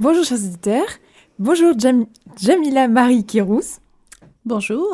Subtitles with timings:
[0.00, 0.86] Bonjour chers auditeurs,
[1.38, 2.06] bonjour Jam-
[2.40, 3.78] Jamila Marie Kérousse.
[4.44, 4.88] Bonjour.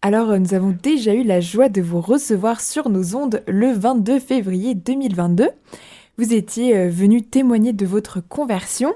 [0.00, 3.72] Alors euh, nous avons déjà eu la joie de vous recevoir sur nos ondes le
[3.72, 5.48] 22 février 2022.
[6.18, 8.94] Vous étiez euh, venu témoigner de votre conversion.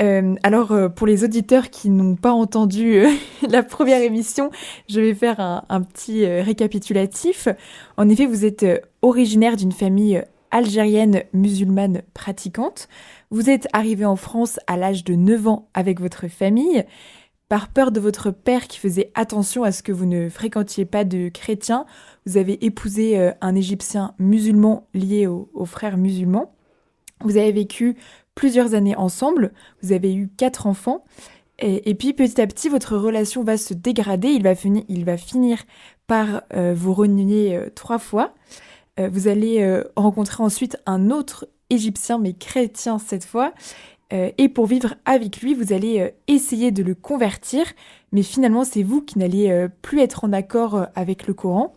[0.00, 3.10] Euh, alors euh, pour les auditeurs qui n'ont pas entendu euh,
[3.48, 4.50] la première émission,
[4.88, 7.48] je vais faire un, un petit récapitulatif.
[7.96, 8.64] En effet, vous êtes
[9.02, 12.88] originaire d'une famille algérienne musulmane pratiquante.
[13.34, 16.84] Vous êtes arrivé en France à l'âge de 9 ans avec votre famille.
[17.48, 21.02] Par peur de votre père qui faisait attention à ce que vous ne fréquentiez pas
[21.02, 21.84] de chrétiens,
[22.26, 26.54] vous avez épousé euh, un Égyptien musulman lié au- aux frères musulmans.
[27.22, 27.96] Vous avez vécu
[28.36, 31.04] plusieurs années ensemble, vous avez eu quatre enfants,
[31.58, 35.58] et, puis petit à petit, votre relation va se dégrader, il va, finir,
[36.06, 38.32] par euh, vous renier euh, trois fois.
[38.96, 43.52] Vous allez rencontrer ensuite un autre Égyptien, mais chrétien cette fois,
[44.12, 47.64] euh, et pour vivre avec lui, vous allez euh, essayer de le convertir,
[48.12, 51.74] mais finalement, c'est vous qui n'allez euh, plus être en accord avec le Coran.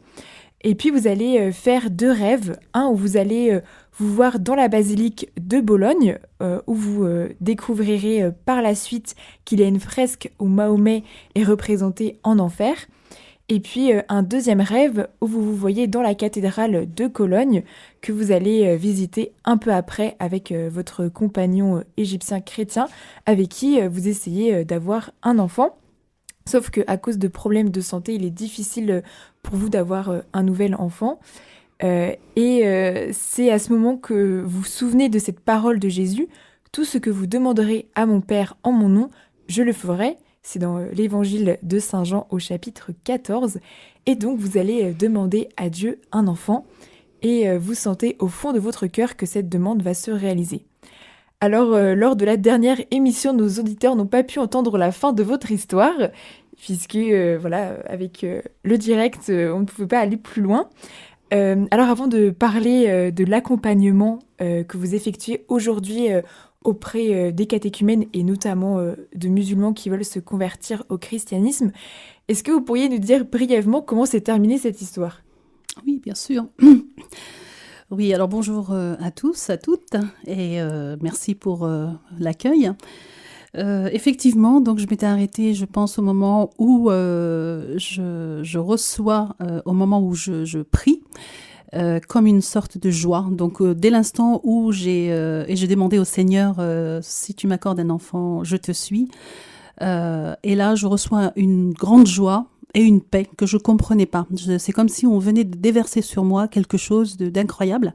[0.62, 2.58] Et puis, vous allez faire deux rêves.
[2.74, 3.62] Un où vous allez
[4.00, 6.18] vous voir dans la basilique de Bologne,
[6.66, 7.08] où vous
[7.40, 11.04] découvrirez par la suite qu'il y a une fresque où Mahomet
[11.36, 12.76] est représenté en enfer.
[13.50, 17.64] Et puis euh, un deuxième rêve où vous vous voyez dans la cathédrale de Cologne
[18.02, 22.88] que vous allez euh, visiter un peu après avec euh, votre compagnon égyptien chrétien
[23.26, 25.78] avec qui vous essayez d'avoir un enfant.
[26.46, 29.04] Sauf que à cause de problèmes de santé, il est difficile
[29.44, 31.20] pour vous d'avoir un nouvel enfant.
[31.82, 36.30] Et c'est à ce moment que vous vous souvenez de cette parole de Jésus
[36.72, 39.10] Tout ce que vous demanderez à mon Père en mon nom,
[39.50, 40.18] je le ferai.
[40.48, 43.60] C'est dans euh, l'évangile de Saint Jean au chapitre 14.
[44.06, 46.66] Et donc vous allez euh, demander à Dieu un enfant
[47.22, 50.64] et euh, vous sentez au fond de votre cœur que cette demande va se réaliser.
[51.42, 55.22] Alors, lors de la dernière émission, nos auditeurs n'ont pas pu entendre la fin de
[55.22, 55.94] votre histoire,
[56.58, 58.26] puisque, voilà, avec
[58.64, 60.68] le direct, on ne pouvait pas aller plus loin.
[61.30, 66.08] Alors, avant de parler de l'accompagnement que vous effectuez aujourd'hui
[66.68, 71.72] auprès euh, des catéchumènes et notamment euh, de musulmans qui veulent se convertir au christianisme,
[72.28, 75.22] est-ce que vous pourriez nous dire brièvement comment s'est terminée cette histoire?
[75.86, 76.46] Oui, bien sûr.
[77.90, 79.96] Oui, alors bonjour euh, à tous, à toutes,
[80.26, 80.60] et
[81.02, 81.66] merci pour
[82.20, 82.70] l'accueil.
[83.56, 90.16] Effectivement, donc je m'étais arrêtée, je pense, au moment où je, reçois, au moment où
[90.16, 91.02] je prie,
[91.76, 93.28] euh, comme une sorte de joie.
[93.32, 97.48] Donc, euh, dès l'instant où j'ai euh, et j'ai demandé au Seigneur euh, si tu
[97.48, 99.10] m'accordes un enfant, je te suis.
[99.80, 104.26] Et là, je reçois une grande joie et une paix que je comprenais pas.
[104.58, 107.94] C'est comme si on venait de déverser sur moi quelque chose d'incroyable.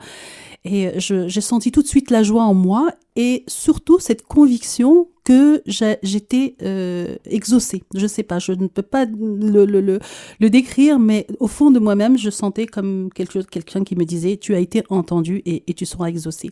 [0.65, 5.63] Et j'ai senti tout de suite la joie en moi et surtout cette conviction que
[5.67, 7.85] j'étais euh, exaucée.
[7.95, 10.01] Je sais pas, je ne peux pas le, le,
[10.41, 14.55] le, décrire, mais au fond de moi-même, je sentais comme quelqu'un qui me disait tu
[14.55, 16.51] as été entendu et, et tu seras exaucé.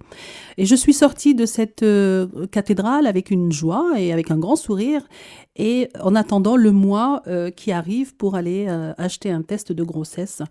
[0.57, 4.57] Et je suis sortie de cette euh, cathédrale avec une joie et avec un grand
[4.57, 5.03] sourire
[5.57, 10.43] et en attendant le mois euh, qui arrive pour aller acheter un test de grossesse.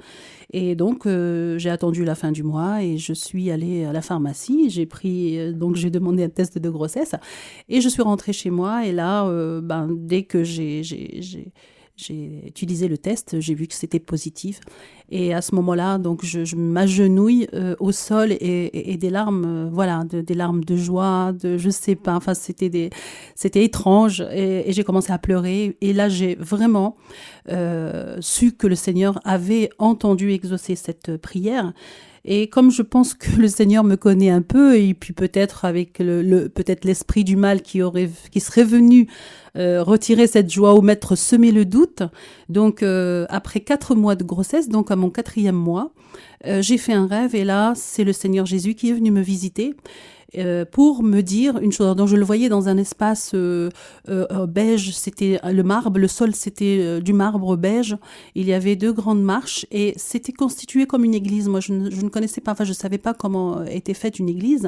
[0.51, 4.69] Et donc j'ai attendu la fin du mois et je suis allée à la pharmacie.
[4.69, 7.15] J'ai pris donc j'ai demandé un test de grossesse
[7.69, 10.81] et je suis rentrée chez moi et là euh, ben dès que j'ai
[12.07, 14.61] utilisé le test, j'ai vu que c'était positif.
[15.11, 20.03] Et à ce moment-là, donc, je, m'agenouille euh, au sol et, des larmes, euh, voilà,
[20.03, 22.15] de- des larmes de joie, de je sais pas.
[22.15, 22.89] Enfin, c'était
[23.35, 24.23] c'était étrange.
[24.31, 25.77] Et, j'ai commencé à pleurer.
[25.81, 26.95] Et là, j'ai vraiment
[27.49, 31.73] euh, su que le Seigneur avait entendu exaucer cette prière.
[32.25, 35.97] Et comme je pense que le Seigneur me connaît un peu, et puis peut-être avec
[35.99, 39.07] le, peut-être l'esprit du mal qui aurait, qui serait venu
[39.55, 42.03] retirer cette joie ou mettre semer le doute.
[42.49, 42.83] Donc
[43.29, 45.91] après quatre mois de grossesse, donc mon quatrième mois,
[46.45, 49.21] euh, j'ai fait un rêve et là c'est le Seigneur Jésus qui est venu me
[49.21, 49.75] visiter.
[50.37, 51.95] euh, pour me dire une chose.
[51.95, 53.71] Donc je le voyais dans un espace euh,
[54.47, 57.97] beige, c'était le marbre, le sol c'était du marbre beige.
[58.35, 61.47] Il y avait deux grandes marches et c'était constitué comme une église.
[61.47, 64.67] Moi je ne, connaissais pas, enfin je savais pas comment était faite une église.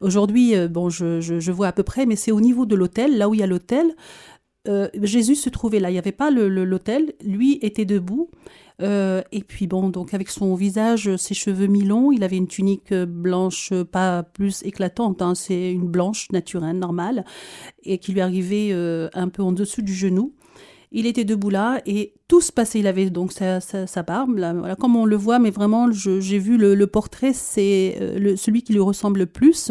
[0.00, 3.34] Aujourd'hui, bon, je, vois à peu près, mais c'est au niveau de l'autel, là où
[3.34, 3.48] il y a.
[4.68, 7.14] Euh, Jésus se trouvait là, il n'y avait pas l'autel.
[7.24, 8.30] lui était debout.
[8.80, 12.94] Euh, et puis bon, donc avec son visage, ses cheveux mi-longs, il avait une tunique
[12.94, 17.24] blanche, pas plus éclatante, hein, c'est une blanche naturelle, normale,
[17.84, 20.32] et qui lui arrivait euh, un peu en dessous du genou.
[20.92, 22.80] Il était debout là et tout se passait.
[22.80, 26.38] Il avait donc sa, sa, barbe, là, voilà, comme on le voit, mais vraiment, j'ai
[26.38, 29.70] vu le, portrait, c'est euh, celui qui lui ressemble le plus,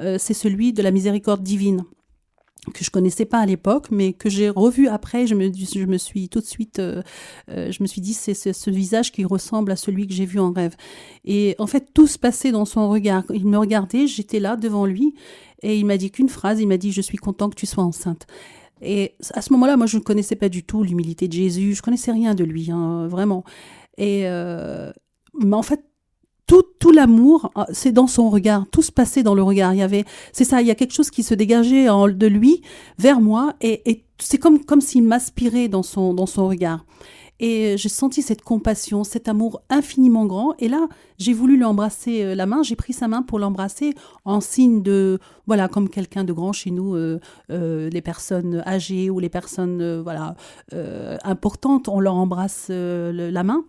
[0.00, 1.84] euh, c'est celui de la miséricorde divine.
[2.72, 5.26] Que je connaissais pas à l'époque, mais que j'ai revu après.
[5.26, 7.02] Je me, suis tout de suite, euh,
[7.50, 10.38] euh, je me suis dit, c'est ce visage qui ressemble à celui que j'ai vu
[10.38, 10.76] en rêve.
[11.24, 13.24] Et en fait, tout se passait dans son regard.
[13.34, 15.14] Il me regardait, j'étais là devant lui,
[15.62, 16.60] et il m'a dit qu'une phrase.
[16.60, 18.26] Il m'a dit, je suis content que tu sois enceinte.
[18.80, 21.74] Et à ce moment-là, moi, je ne connaissais pas du tout l'humilité de Jésus.
[21.74, 23.44] Je connaissais rien de lui, hein, vraiment.
[23.96, 24.92] Et euh,
[25.40, 25.84] mais en fait,
[26.46, 28.66] tout, l'amour, euh, c'est dans son regard.
[28.70, 29.72] Tout se passait dans le regard.
[29.74, 32.62] Il y avait, c'est ça, il y a quelque chose qui se dégageait de lui
[32.98, 36.84] vers moi et, c'est comme, comme s'il m'aspirait dans son, dans son regard.
[37.40, 40.54] Et j'ai senti cette compassion, cet amour infiniment grand.
[40.60, 40.86] Et là,
[41.18, 42.62] j'ai voulu lui embrasser euh, la main.
[42.62, 45.18] J'ai pris sa main pour l'embrasser en signe de,
[45.48, 47.18] voilà, comme quelqu'un de grand chez nous, euh,
[47.48, 50.36] les personnes âgées ou les personnes, voilà,
[51.24, 53.64] importantes, on leur embrasse la main.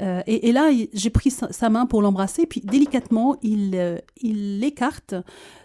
[0.00, 5.14] Euh, et, là, j'ai pris sa, main pour l'embrasser, puis délicatement, il euh, il l'écarte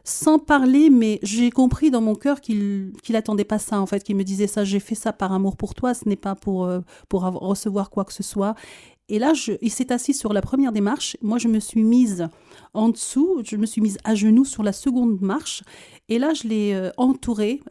[0.04, 4.04] sans parler, mais j'ai compris dans mon cœur qu'il qu'il attendait pas ça, en fait,
[4.04, 6.66] qu'il me disait ça, j'ai fait ça par amour pour toi, ce n'est pas pour,
[6.66, 8.56] euh, pour recevoir quoi que ce soit.
[9.10, 9.32] Et là,
[9.62, 11.16] il s'est assis sur la première des marches.
[11.22, 12.28] Moi, je me suis mise
[12.74, 15.64] en dessous, je me suis mise à genoux sur la seconde marche.
[16.10, 17.62] Et là, je l'ai entouré,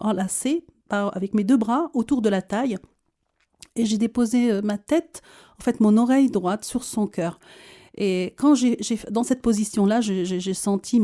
[0.00, 2.76] enlacé, avec mes deux bras autour de la taille
[3.76, 5.22] et j'ai déposé euh, ma tête,
[5.58, 7.38] en fait mon oreille droite sur son cœur.
[7.96, 8.78] Et quand j'ai,
[9.10, 11.00] dans cette position-là, j'ai senti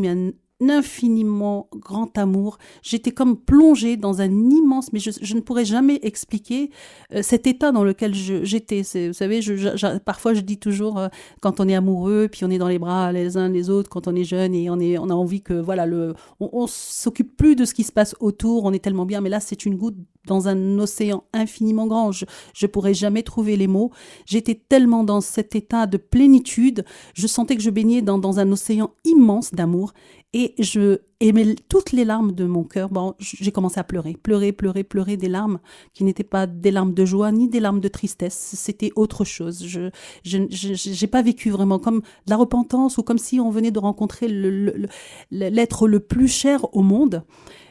[0.60, 2.58] infiniment grand amour.
[2.82, 6.70] J'étais comme plongée dans un immense, mais je, ne pourrais jamais expliquer
[7.12, 8.82] euh, cet état dans lequel j'étais.
[8.82, 11.08] Vous savez, je, parfois je dis toujours, euh,
[11.40, 14.08] quand on est amoureux, puis on est dans les bras les uns les autres, quand
[14.08, 17.36] on est jeune et on, est, on a envie que, voilà, le, on, on s'occupe
[17.36, 19.76] plus de ce qui se passe autour, on est tellement bien, mais là c'est une
[19.76, 22.12] goutte dans un océan infiniment grand.
[22.12, 22.26] Je
[22.62, 23.92] ne pourrais jamais trouver les mots.
[24.26, 28.50] J'étais tellement dans cet état de plénitude, je sentais que je baignais dans, dans un
[28.52, 29.92] océan immense d'amour
[30.36, 32.88] et je aimais toutes les larmes de mon cœur.
[32.88, 35.58] Bon, j'ai commencé à pleurer, pleurer, pleurer, pleurer des larmes
[35.94, 38.54] qui n'étaient pas des larmes de joie ni des larmes de tristesse.
[38.54, 39.66] C'était autre chose.
[39.66, 43.78] Je n'ai pas vécu vraiment comme de la repentance ou comme si on venait de
[43.78, 47.24] rencontrer l'être le, le plus cher au monde.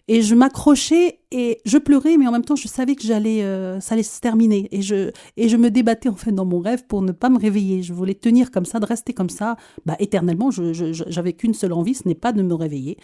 [0.07, 3.79] Et je m'accrochais et je pleurais, mais en même temps, je savais que j'allais, euh,
[3.79, 4.67] ça allait se terminer.
[4.71, 7.39] Et je, et je me débattais en fait dans mon rêve pour ne pas me
[7.39, 7.81] réveiller.
[7.81, 10.51] Je voulais tenir comme ça, de rester comme ça, bah, éternellement.
[10.51, 12.97] Je, j'avais qu'une seule envie, ce n'est pas de me réveiller.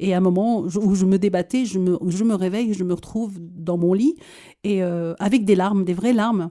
[0.00, 2.94] Et à un moment où je me débattais, je me, je me réveille, je me
[2.94, 4.16] retrouve dans mon lit
[4.64, 6.50] et euh, avec des larmes, des vraies larmes.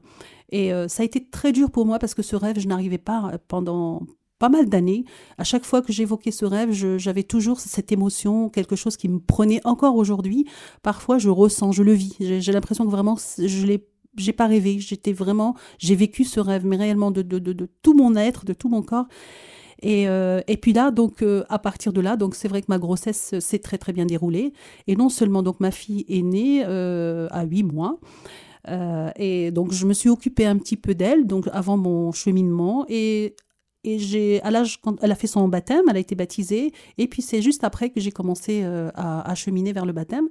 [0.51, 2.97] Et euh, ça a été très dur pour moi parce que ce rêve, je n'arrivais
[2.97, 4.01] pas pendant
[4.39, 5.03] pas mal d'années,
[5.37, 9.19] à chaque fois que j'évoquais ce rêve, j'avais toujours cette émotion, quelque chose qui me
[9.19, 10.45] prenait encore aujourd'hui.
[10.83, 12.15] Parfois, je ressens, je le vis.
[12.19, 16.65] J'ai l'impression que vraiment, je l'ai j'ai pas rêvé, j'étais vraiment, j'ai vécu ce rêve,
[16.65, 19.05] mais réellement de, de, de, tout mon être, de tout mon corps.
[19.81, 22.67] Et, euh, et puis là, donc euh, à partir de là, donc c'est vrai que
[22.69, 24.53] ma grossesse s'est très très bien déroulée.
[24.87, 27.99] Et non seulement donc ma fille est née euh, à huit mois.
[29.17, 32.85] et donc je me suis occupée un petit peu d'elle, donc avant mon cheminement.
[32.89, 33.35] Et
[33.83, 36.73] et j'ai, à l'âge, quand elle a fait son baptême, elle a été baptisée.
[36.97, 38.63] Et puis c'est juste après que j'ai commencé
[38.95, 40.27] à, cheminer vers le baptême.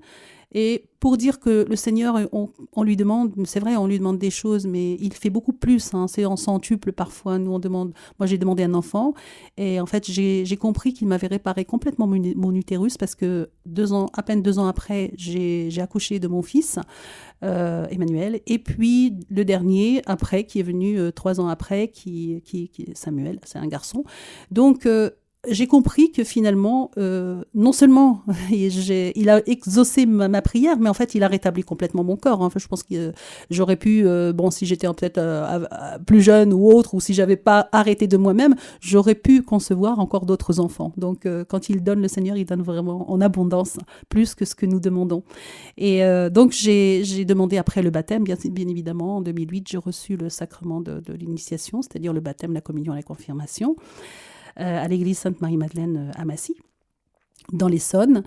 [0.53, 4.31] Et pour dire que le Seigneur, on, lui demande, c'est vrai, on lui demande des
[4.31, 5.93] choses, mais il fait beaucoup plus.
[5.93, 7.39] Hein, c'est en centuple parfois.
[7.39, 7.93] Nous, on demande.
[8.19, 9.15] Moi, j'ai demandé un enfant,
[9.57, 14.07] et en fait, j'ai compris qu'il m'avait réparé complètement mon, utérus parce que deux ans,
[14.15, 16.79] à peine deux ans après, j'ai accouché de mon fils
[17.43, 22.43] euh, Emmanuel, et puis le dernier après, qui est venu euh, trois ans après, qui,
[22.45, 24.05] qui, Samuel, c'est un garçon.
[24.51, 25.11] Donc euh,
[25.49, 31.15] j'ai compris que finalement, euh, non seulement il a exaucé ma, prière, mais en fait,
[31.15, 32.41] il a rétabli complètement mon corps.
[32.41, 33.13] Enfin, je pense que
[33.51, 35.67] j'aurais pu, euh, bon, si j'étais peut-être euh,
[36.07, 40.27] plus jeune ou autre, ou si j'avais pas arrêté de moi-même, j'aurais pu concevoir encore
[40.27, 40.93] d'autres enfants.
[40.97, 44.67] Donc, quand il donne le Seigneur, il donne vraiment en abondance, plus que ce que
[44.67, 45.23] nous demandons.
[45.77, 48.37] Et donc, j'ai demandé après le baptême, bien,
[48.69, 52.95] évidemment, en 2008, j'ai reçu le sacrement de, de l'initiation, c'est-à-dire le baptême, la communion
[52.95, 53.77] la confirmation.
[54.59, 56.57] Euh, à l'église Sainte-Marie-Madeleine euh, à Massy,
[57.53, 58.23] dans l'Essonne.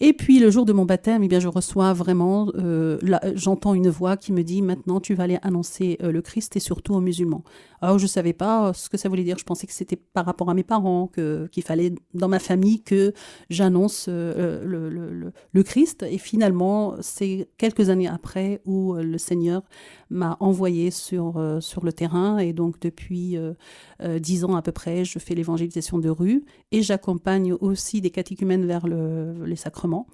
[0.00, 2.98] Et puis le jour de mon baptême, eh bien, je reçois vraiment, euh,
[3.34, 6.60] j'entends une voix qui me dit maintenant tu vas aller annoncer euh, le Christ et
[6.60, 7.42] surtout aux musulmans.
[7.80, 9.38] Alors je ne savais pas ce que ça voulait dire.
[9.38, 13.12] Je pensais que c'était par rapport à mes parents, qu'il fallait dans ma famille que
[13.50, 16.04] j'annonce euh, le, le, le, Christ.
[16.08, 19.62] Et finalement, c'est quelques années après où le Seigneur
[20.10, 22.38] m'a envoyé sur, sur le terrain.
[22.38, 23.36] Et donc depuis
[24.18, 28.57] dix ans à peu près, je fais l'évangélisation de rue et j'accompagne aussi des catéchumènes
[28.66, 30.06] vers le, les sacrements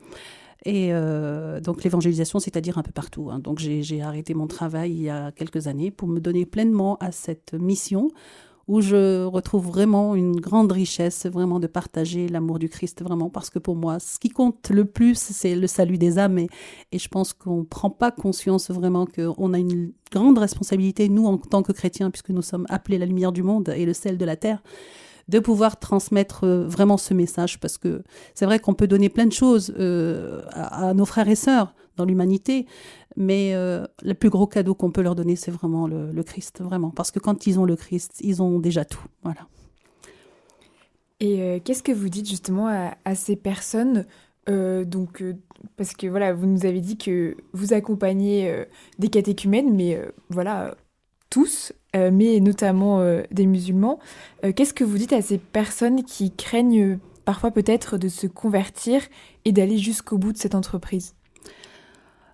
[0.64, 3.28] et euh, donc l'évangélisation, c'est-à-dire un peu partout.
[3.30, 3.38] Hein.
[3.38, 7.12] Donc j'ai arrêté mon travail il y a quelques années pour me donner pleinement à
[7.12, 8.10] cette mission
[8.66, 13.50] où je retrouve vraiment une grande richesse, vraiment de partager l'amour du Christ, vraiment, parce
[13.50, 16.48] que pour moi, ce qui compte le plus, c'est le salut des âmes, et,
[16.90, 21.26] et je pense qu'on ne prend pas conscience vraiment qu'on a une grande responsabilité, nous,
[21.26, 24.16] en tant que chrétiens, puisque nous sommes appelés la lumière du monde et le sel
[24.16, 24.62] de la terre,
[25.28, 28.02] de pouvoir transmettre euh, vraiment ce message, parce que
[28.34, 32.04] c'est vrai qu'on peut donner plein de choses euh, à, nos frères et sœurs dans
[32.04, 32.66] l'humanité,
[33.16, 36.90] mais euh, le plus gros cadeau qu'on peut leur donner, c'est vraiment le, Christ, vraiment,
[36.90, 39.46] parce que quand ils ont le Christ, ils ont déjà tout, voilà.
[41.20, 44.04] Et qu'est-ce que vous dites justement à, ces personnes
[44.46, 45.24] donc,
[45.78, 48.66] parce que voilà, vous nous avez dit que vous accompagnez
[48.98, 50.74] des catéchumènes, mais voilà,
[51.30, 53.98] tous, euh, mais notamment euh, des musulmans.
[54.44, 59.02] Euh, qu'est-ce que vous dites à ces personnes qui craignent parfois peut-être de se convertir
[59.44, 61.14] et d'aller jusqu'au bout de cette entreprise?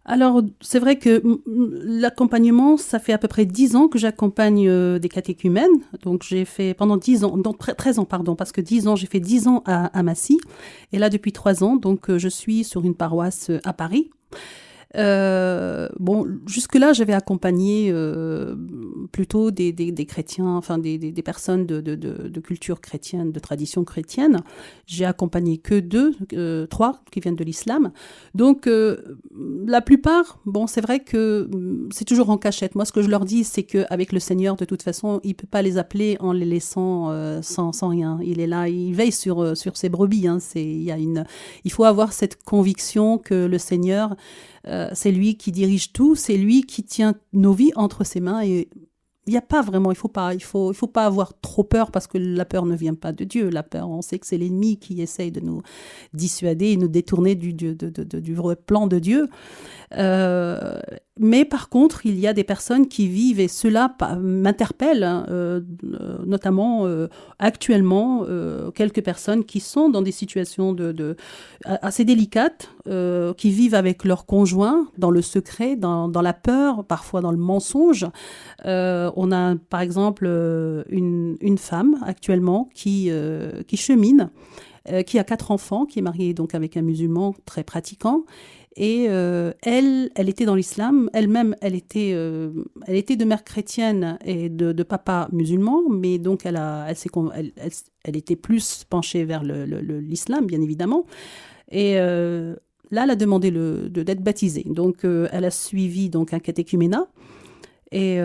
[0.06, 5.08] Alors, c'est vrai que l'accompagnement, ça fait à peu près 10 ans que j'accompagne des
[5.08, 5.68] catéchumènes.
[6.02, 9.06] Donc, j'ai fait pendant 10 ans, donc 13 ans, pardon, parce que 10 ans, j'ai
[9.06, 10.40] fait 10 ans à, à Massy.
[10.92, 14.10] Et là, depuis 3 ans, donc, je suis sur une paroisse à Paris.
[14.96, 18.56] Euh, bon, jusque-là, j'avais accompagné euh,
[19.12, 23.38] plutôt des, des, des, chrétiens, enfin des, des personnes de, de, de, culture chrétienne, de
[23.38, 24.42] tradition chrétienne.
[24.86, 27.92] J'ai accompagné que deux, euh, trois qui viennent de l'islam.
[28.34, 28.68] Donc,
[29.66, 32.74] la plupart, bon, c'est vrai que mm, c'est toujours en cachette.
[32.74, 35.46] Moi, ce que je leur dis, c'est qu'avec le Seigneur, de toute façon, il peut
[35.46, 38.18] pas les appeler en les laissant sans, sans rien.
[38.22, 40.26] Il est là, il veille sur, sur ses brebis.
[40.26, 40.38] Hein.
[40.56, 41.24] Il, y a une,
[41.64, 44.16] il faut avoir cette conviction que le Seigneur
[44.66, 48.42] euh, c'est lui qui dirige tout, c'est lui qui tient nos vies entre ses mains
[48.42, 48.68] et
[49.26, 51.62] il n'y a pas vraiment, il faut pas, il faut, il faut pas avoir trop
[51.62, 53.48] peur parce que la peur ne vient pas de Dieu.
[53.50, 55.62] La peur, on sait que c'est l'ennemi qui essaye de nous
[56.14, 59.28] dissuader et nous détourner du, du, du vrai plan de Dieu.
[59.94, 60.80] Euh,
[61.22, 65.60] mais par contre, il y a des personnes qui vivent, et cela m'interpelle, hein, euh,
[66.24, 67.08] notamment euh,
[67.38, 68.24] actuellement,
[68.74, 70.74] quelques personnes qui sont dans des situations
[71.66, 72.70] assez délicates,
[73.36, 78.06] qui vivent avec leur conjoint dans le secret, dans, la peur, parfois dans le mensonge.
[78.64, 80.24] on a par exemple
[80.88, 83.10] une, une femme actuellement qui,
[83.66, 84.30] qui chemine,
[85.06, 88.24] qui a quatre enfants, qui est mariée donc avec un musulman très pratiquant
[88.82, 91.10] et euh, elle, elle était dans l'islam.
[91.12, 92.50] Elle-même, elle était, euh,
[92.86, 96.96] elle était de mère chrétienne et de, papa musulman, mais donc elle a, elle,
[97.34, 97.52] elle,
[98.04, 101.04] elle, était plus penchée vers l'islam, bien évidemment.
[101.70, 102.56] Et euh,
[102.90, 104.64] là, elle a demandé d'être baptisée.
[104.64, 107.06] Donc, elle a suivi donc un catéchuménat.
[107.92, 108.18] Et,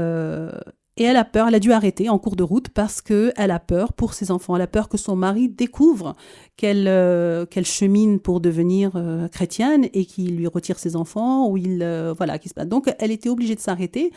[0.98, 3.52] et elle a peur, elle a dû arrêter en cours de route parce que elle
[3.52, 4.56] a peur pour ses enfants.
[4.56, 6.16] Elle a peur que son mari découvre
[6.56, 11.84] qu'elle euh, chemine pour devenir euh, chrétienne et qu'il lui retire ses enfants ou il
[11.84, 12.68] euh, voilà qui se passe.
[12.68, 14.14] Donc elle était obligée de s'arrêter.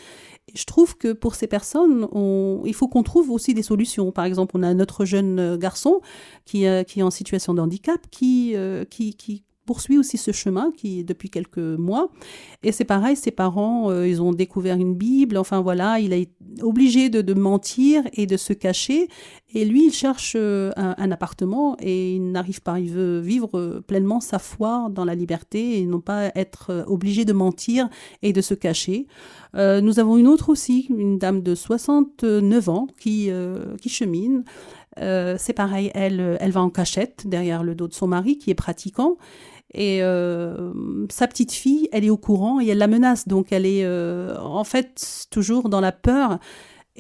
[0.55, 4.13] Je trouve que pour ces personnes, on, il faut qu'on trouve aussi des solutions.
[4.13, 6.01] Par exemple, on a un autre jeune garçon
[6.45, 8.55] qui, qui est en situation de handicap qui,
[8.89, 12.11] qui, qui poursuit aussi ce chemin qui depuis quelques mois.
[12.63, 15.37] Et c'est pareil, ses parents, euh, ils ont découvert une Bible.
[15.37, 16.31] Enfin voilà, il est
[16.63, 19.09] obligé de, mentir et de se cacher.
[19.53, 22.81] Et lui, il cherche euh, un, appartement et il n'arrive pas.
[22.81, 27.27] Il veut vivre euh, pleinement sa foi dans la liberté et non pas être obligé
[27.27, 27.91] de mentir
[28.23, 29.07] et de se cacher.
[29.55, 33.31] nous avons une autre aussi, une dame de 69 ans qui,
[33.83, 34.45] qui chemine.
[34.97, 38.61] c'est pareil, elle, elle va en cachette derrière le dos de son mari qui est
[38.67, 39.17] pratiquant.
[39.75, 40.73] Et euh,
[41.11, 43.29] sa petite fille, elle est au courant et elle la menace.
[43.29, 46.39] Donc elle est euh, en fait toujours dans la peur.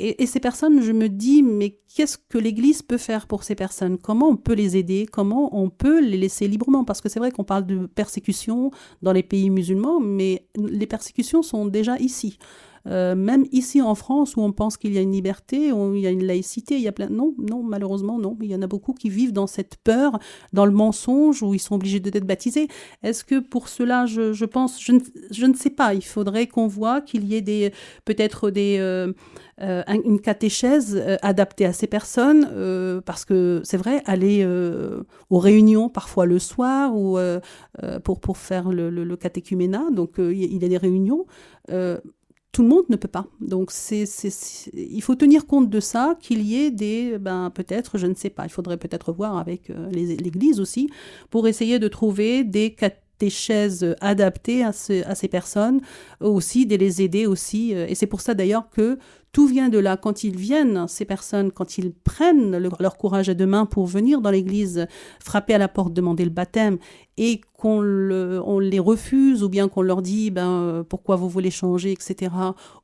[0.00, 3.98] Et, ces personnes, je me dis, mais qu'est-ce que l'Église peut faire pour ces personnes?
[3.98, 5.08] Comment on peut les aider?
[5.10, 6.84] Comment on peut les laisser librement?
[6.84, 8.70] Parce que c'est vrai qu'on parle de persécution
[9.02, 12.38] dans les pays musulmans, mais les persécutions sont déjà ici.
[12.88, 16.00] Euh, même ici en France, où on pense qu'il y a une liberté, où il
[16.00, 17.08] y a une laïcité, il y a plein...
[17.08, 18.36] Non, non, malheureusement, non.
[18.40, 20.18] Il y en a beaucoup qui vivent dans cette peur,
[20.52, 22.68] dans le mensonge, où ils sont obligés d'être baptisés.
[23.02, 26.46] Est-ce que pour cela, je, je pense, je ne, je ne, sais pas, il faudrait
[26.46, 27.72] qu'on voit qu'il y ait des
[28.04, 28.76] peut-être des...
[28.78, 29.12] Euh,
[29.60, 34.46] euh, une catéchèse adaptée à ces personnes, parce que c'est vrai, aller
[35.30, 37.18] aux réunions parfois le soir ou
[38.04, 41.26] pour, pour faire le, le, le catéchuménat, donc il y a des réunions
[42.52, 43.26] tout le monde ne peut pas.
[43.40, 48.14] Donc il faut tenir compte de ça, qu'il y ait des, ben, peut-être, je ne
[48.14, 50.88] sais pas, il faudrait peut-être voir avec euh, l'Église aussi,
[51.30, 55.80] pour essayer de trouver des catéchèse adaptée à, à ces personnes,
[56.20, 57.72] aussi de les aider aussi.
[57.72, 58.98] Et c'est pour ça d'ailleurs que
[59.38, 59.96] tout vient de là.
[59.96, 64.20] Quand ils viennent, ces personnes, quand ils prennent leur courage à deux mains pour venir
[64.20, 64.88] dans l'église,
[65.20, 66.78] frapper à la porte, demander le baptême,
[67.18, 71.92] et qu'on on les refuse, ou bien qu'on leur dit ben, pourquoi vous voulez changer,
[71.92, 72.32] etc.,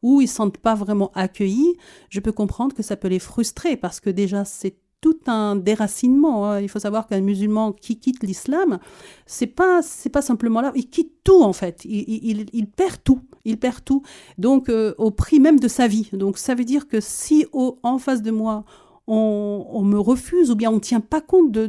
[0.01, 1.75] ou ils ne sentent pas vraiment accueillis,
[2.09, 6.49] je peux comprendre que ça peut les frustrer, parce que déjà, c'est tout un déracinement.
[6.49, 6.61] Hein.
[6.61, 8.79] Il faut savoir qu'un musulman qui quitte l'islam,
[9.27, 11.85] c'est pas c'est pas simplement là, il quitte tout en fait.
[11.85, 14.03] Il, perd tout, il perd tout.
[14.39, 16.09] Donc euh, au prix même de sa vie.
[16.13, 18.65] Donc ça veut dire que si en face de moi
[19.07, 21.67] on, me refuse ou bien on ne tient pas compte de,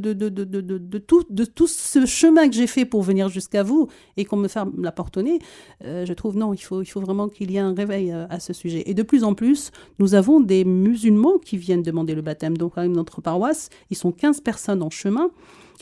[0.98, 4.92] tout, ce chemin que j'ai fait pour venir jusqu'à vous et qu'on me ferme la
[4.92, 5.40] porte au nez,
[5.84, 8.54] euh, je trouve non, il faut, vraiment qu'il y ait un réveil euh, à ce
[8.54, 8.84] sujet.
[8.86, 12.58] Et de plus en plus, nous avons des musulmans qui viennent demander le baptême.
[12.58, 15.30] Donc, dans notre paroisse, ils sont 15 personnes en chemin.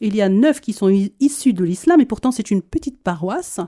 [0.01, 3.59] Il y a neuf qui sont issus de l'islam et pourtant c'est une petite paroisse.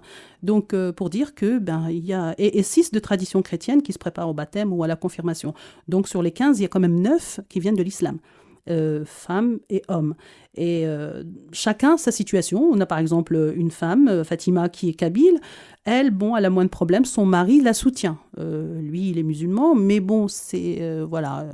[0.43, 3.93] Donc euh, pour dire que ben il y a et, six de tradition chrétienne qui
[3.93, 5.53] se préparent au baptême ou à la confirmation.
[5.87, 8.19] Donc sur les 15, il y a quand même neuf qui viennent de l'islam.
[8.67, 10.15] Euh, femmes et hommes.
[10.55, 12.67] Et euh, chacun sa situation.
[12.71, 15.39] On a par exemple une femme, Fatima, qui est kabyle.
[15.83, 17.05] Elle, bon, elle a moins de problèmes.
[17.05, 18.17] Son mari la soutient.
[18.39, 21.45] lui, il est musulman, mais bon, c'est voilà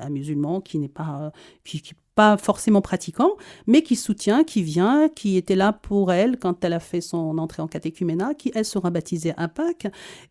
[0.00, 1.30] un musulman qui n'est pas
[1.62, 3.36] qui, qui pas forcément pratiquant,
[3.68, 7.38] mais qui soutient, qui vient, qui était là pour elle quand elle a fait son
[7.38, 9.86] entrée en catéchuménat, qui elle sera baptisée à Pâques,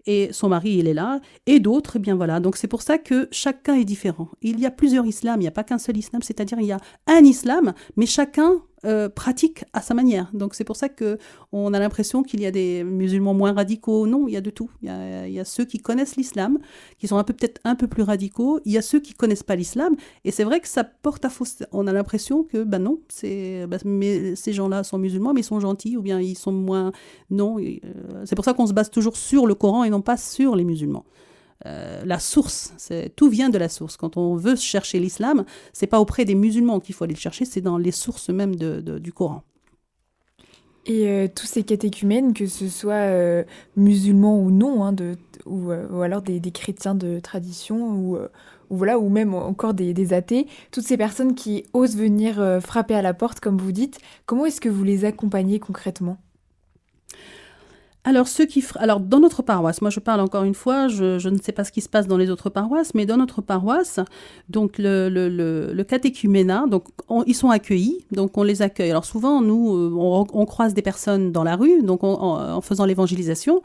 [0.05, 2.41] et son mari il est là, et d'autres, eh bien voilà.
[2.41, 4.29] Donc c'est pour ça que chacun est différent.
[4.41, 6.71] Il y a plusieurs islams, il n'y a pas qu'un seul islam, c'est-à-dire il y
[6.71, 10.29] a un islam, mais chacun euh, pratique à sa manière.
[10.33, 11.17] Donc c'est pour ça que
[11.51, 14.07] on a l'impression qu'il y a des musulmans moins radicaux.
[14.07, 14.69] Non, il y a de tout.
[14.81, 16.59] Il y a, ceux qui connaissent l'islam,
[16.97, 18.59] qui sont un peu peut-être un peu plus radicaux.
[18.65, 19.95] Il y a ceux qui connaissent pas l'islam.
[20.23, 21.45] Et c'est vrai que ça porte à faux.
[21.71, 25.45] On a l'impression que ben non, c'est ben, mais ces gens-là sont musulmans, mais ils
[25.45, 26.91] sont gentils ou bien ils sont moins.
[27.29, 27.79] Non, euh,
[28.25, 30.63] c'est pour ça qu'on se base toujours sur le Coran et non pas sur les
[30.63, 31.05] musulmans.
[31.65, 32.73] Euh, la source,
[33.15, 33.97] tout vient de la source.
[33.97, 37.45] Quand on veut chercher l'islam, c'est pas auprès des musulmans qu'il faut aller le chercher,
[37.45, 39.43] c'est dans les sources même du Coran.
[40.85, 43.43] Et euh, tous ces catéchumènes, que ce soit euh,
[43.75, 44.95] musulmans ou non, hein,
[45.47, 48.17] ou, alors des, chrétiens de tradition, ou,
[48.69, 53.01] voilà, ou même encore des, des, athées, toutes ces personnes qui osent venir frapper à
[53.01, 56.17] la porte, comme vous dites, comment est-ce que vous les accompagnez concrètement?
[58.07, 61.37] Alors, ceux qui, alors, dans notre paroisse, moi je parle encore une fois, je, ne
[61.39, 63.99] sais pas ce qui se passe dans les autres paroisses, mais dans notre paroisse,
[64.47, 65.27] donc le, le,
[65.73, 66.85] le, catéchuménat, donc
[67.25, 68.91] ils sont accueillis, donc on les accueille.
[68.91, 73.63] Alors souvent, nous, euh, on, croise des personnes dans la rue, donc en, faisant l'évangélisation,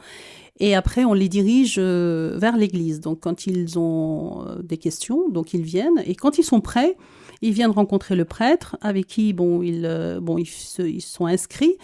[0.58, 3.00] et après on les dirige euh, vers l'église.
[3.00, 6.96] Donc quand ils ont euh, des questions, donc ils viennent, et quand ils sont prêts,
[7.42, 11.76] ils viennent rencontrer le prêtre, avec qui, bon, ils, bon, ils, ils sont inscrits.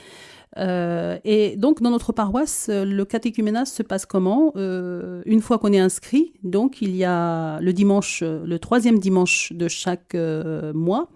[0.58, 4.52] Euh, et donc, dans notre paroisse, le catéchuménat se passe comment?
[4.56, 9.52] Euh, Une fois qu'on est inscrit, donc il y a le dimanche, le troisième dimanche
[9.52, 11.08] de chaque euh, mois,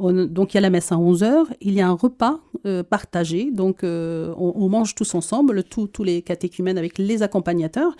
[0.00, 3.50] donc il y a la messe à 11h, il y a un repas euh, partagé,
[3.50, 7.94] donc euh, on, mange tous ensemble, tous les catéchumènes avec les accompagnateurs,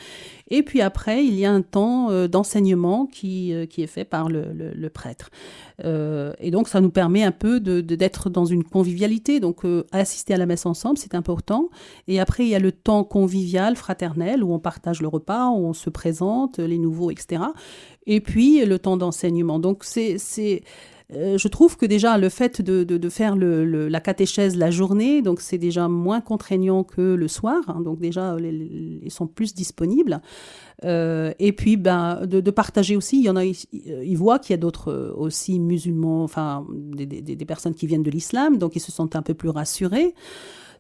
[0.49, 4.29] et puis après il y a un temps euh, d'enseignement qui, qui est fait par
[4.29, 5.31] le, prêtre.
[5.85, 10.37] et donc ça nous permet un peu d'être de, dans une convivialité, donc assister à
[10.37, 11.69] la messe ensemble, c'est important,
[12.09, 15.67] et après il y a le temps convivial, fraternel, où on partage le repas, où
[15.67, 17.43] on se présente, les nouveaux, etc.
[18.07, 19.59] Et puis le temps d'enseignement.
[19.59, 20.19] Donc c'est
[21.15, 25.23] euh, je trouve que déjà le fait de, de, faire le, la catéchèse la journée,
[25.23, 30.21] donc c'est déjà moins contraignant que le soir, hein, donc déjà ils sont plus disponibles.
[30.85, 34.53] Euh, et puis ben, de, de, partager aussi, il y en a, ils voient qu'il
[34.53, 38.57] y a d'autres euh, aussi musulmans, enfin des, des, des personnes qui viennent de l'islam,
[38.57, 40.15] donc ils se sentent un peu plus rassurés.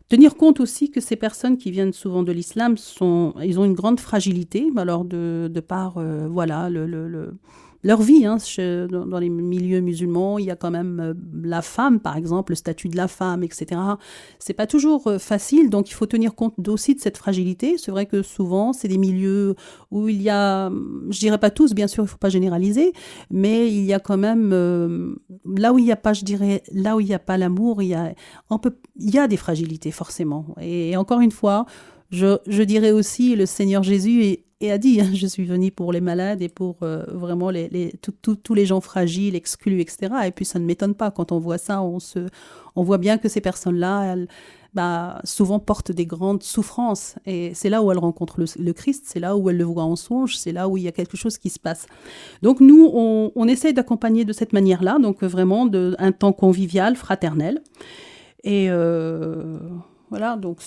[0.09, 3.75] Tenir compte aussi que ces personnes qui viennent souvent de l'islam sont, ils ont une
[3.75, 7.35] grande fragilité, alors de, de par, voilà, le, le, le
[7.83, 8.27] leur vie.
[8.27, 8.37] Hein,
[8.89, 12.57] dans, les milieux musulmans, il y a quand même euh, la femme, par exemple, le
[12.57, 13.81] statut de la femme, etc.
[14.39, 17.77] C'est pas toujours euh, facile, donc il faut tenir compte aussi de cette fragilité.
[17.79, 19.55] C'est vrai que souvent, c'est des milieux
[19.91, 20.71] où il y a,
[21.11, 22.93] je dirais pas tous, bien sûr, il faut pas généraliser,
[23.31, 25.15] mais il y a quand même euh,
[25.45, 27.83] là où il n'y a pas, je dirais, là où il n'y a pas l'amour,
[27.83, 28.15] il y a,
[28.51, 30.55] on peut, il y a des fragilités forcément.
[30.61, 31.67] Et, encore une fois,
[32.11, 35.93] je, je dirais aussi, le Seigneur Jésus est et a dit Je suis venu pour
[35.93, 37.51] les malades et pour euh, vraiment
[38.23, 40.13] tous les gens fragiles, exclus, etc.
[40.27, 41.11] Et puis ça ne m'étonne pas.
[41.11, 44.29] Quand on voit ça, on, voit bien que ces personnes-là, elles,
[44.75, 47.17] bah, souvent portent des grandes souffrances.
[47.27, 49.97] Et c'est là où elles rencontrent le, Christ, c'est là où elles le voient en
[49.97, 51.87] songe, c'est là où il y a quelque chose qui se passe.
[52.43, 56.97] Donc nous, on, on essaye d'accompagner de cette manière-là, donc vraiment de, un temps convivial,
[56.97, 57.63] fraternel.
[58.45, 58.71] Et.
[58.71, 59.59] Euh,
[60.11, 60.59] Voilà, donc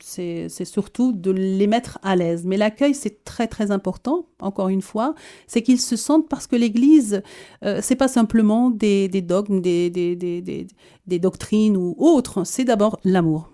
[0.00, 2.44] c'est surtout de les mettre à l'aise.
[2.44, 5.14] Mais l'accueil, c'est très très important, encore une fois,
[5.46, 7.22] c'est qu'ils se sentent parce que l'Église,
[7.64, 13.50] euh, c'est pas simplement des, dogmes, des, des, doctrines ou autres, c'est d'abord l'amour.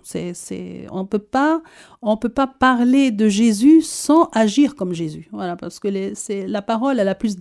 [0.90, 1.62] On peut pas,
[2.00, 5.28] on peut pas parler de Jésus sans agir comme Jésus.
[5.32, 7.36] Voilà, parce que c'est, la parole, elle a plus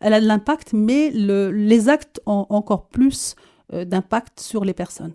[0.00, 3.34] elle a de l'impact, mais le, les actes ont encore plus
[3.72, 5.14] euh, d'impact sur les personnes.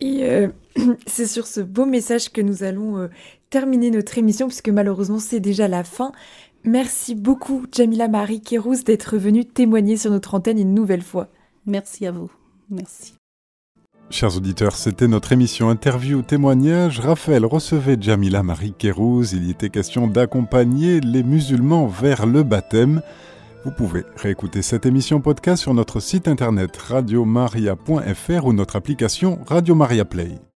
[0.00, 0.48] Et euh,
[1.06, 3.08] c'est sur ce beau message que nous allons euh,
[3.50, 6.12] terminer notre émission, puisque malheureusement c'est déjà la fin.
[6.64, 11.28] Merci beaucoup, Jamila Marie Kérouz, d'être venue témoigner sur notre antenne une nouvelle fois.
[11.66, 12.30] Merci à vous.
[12.70, 13.14] Merci.
[14.10, 16.98] Chers auditeurs, c'était notre émission Interview témoignage.
[16.98, 19.34] Raphaël recevait Jamila Marie Kérouz.
[19.34, 23.02] Il y était question d'accompagner les musulmans vers le baptême.
[23.64, 29.74] Vous pouvez réécouter cette émission podcast sur notre site internet radiomaria.fr ou notre application Radio
[29.74, 30.38] Maria Play.